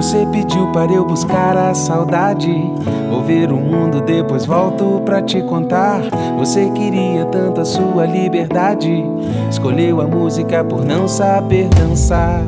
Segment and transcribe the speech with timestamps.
[0.00, 2.50] Você pediu para eu buscar a saudade.
[3.10, 6.00] Vou ver o mundo, depois volto pra te contar.
[6.38, 9.04] Você queria tanto a sua liberdade.
[9.50, 12.46] Escolheu a música por não saber dançar.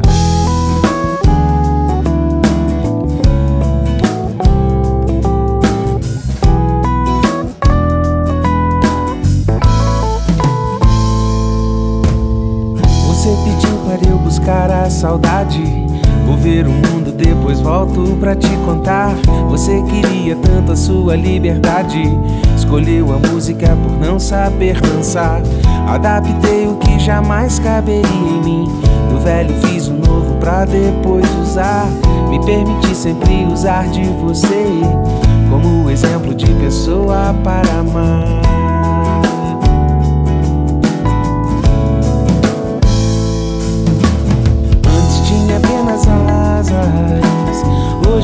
[13.98, 15.62] Para eu buscar a saudade.
[16.27, 19.15] Vou ver o mundo, depois volto pra te contar.
[19.48, 22.02] Você queria tanto a sua liberdade.
[22.56, 25.42] Escolheu a música por não saber dançar.
[25.87, 28.65] Adaptei o que jamais caberia em mim.
[29.10, 31.87] Do velho fiz um novo pra depois usar.
[32.30, 34.80] Me permiti sempre usar de você
[35.51, 38.62] como exemplo de pessoa para amar.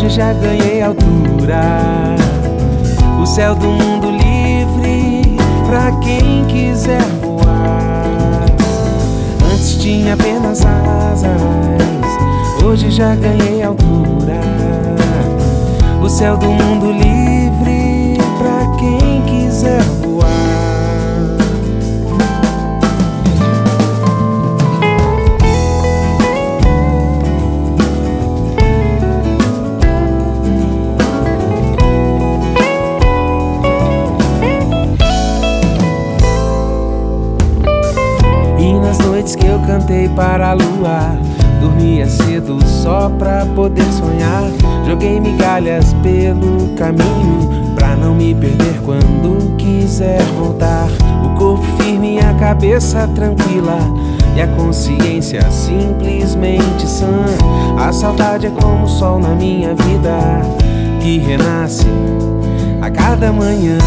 [0.09, 2.17] Já ganhei altura.
[3.21, 8.45] O céu do mundo livre pra quem quiser voar.
[9.53, 11.31] Antes tinha apenas asas,
[12.65, 14.41] hoje já ganhei altura.
[16.03, 20.08] O céu do mundo livre pra quem quiser voar.
[39.29, 41.19] Noites que eu cantei para a lua,
[41.61, 44.45] dormia cedo só pra poder sonhar.
[44.87, 50.89] Joguei migalhas pelo caminho pra não me perder quando quiser voltar.
[51.25, 53.79] O corpo firme e a cabeça tranquila.
[54.37, 57.25] E a consciência simplesmente sã.
[57.77, 60.43] A saudade é como o sol na minha vida,
[61.01, 61.87] que renasce
[62.81, 63.79] a cada manhã.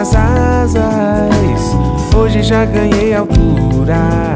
[0.00, 1.76] Apenas asas,
[2.16, 4.34] hoje já ganhei altura.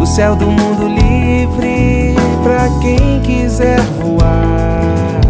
[0.00, 2.14] O céu do mundo livre
[2.44, 5.20] pra quem quiser voar.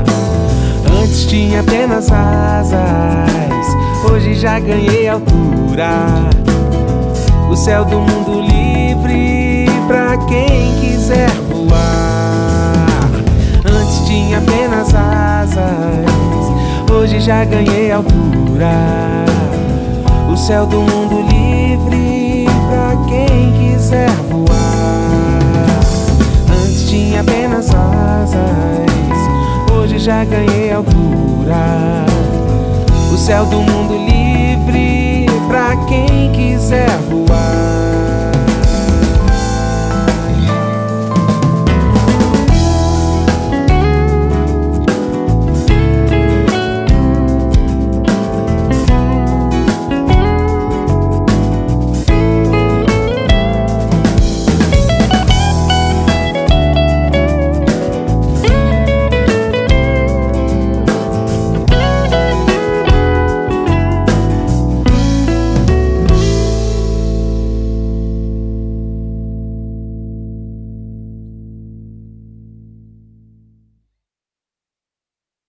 [1.02, 2.76] Antes tinha apenas asas,
[4.10, 6.28] hoje já ganhei altura.
[7.50, 12.86] O céu do mundo livre pra quem quiser voar.
[13.64, 16.35] Antes tinha apenas asas,
[16.92, 19.24] hoje já ganhei altura.
[20.32, 25.40] O céu do mundo livre pra quem quiser voar.
[26.50, 28.40] Antes tinha apenas asas,
[29.72, 32.06] hoje já ganhei altura.
[33.12, 34.15] O céu do mundo livre